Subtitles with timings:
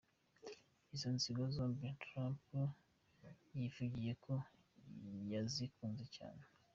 [0.91, 2.41] Inzo ngingo zombi Trump
[3.57, 4.33] yivugiye ko
[5.31, 6.43] yazikunze cyane!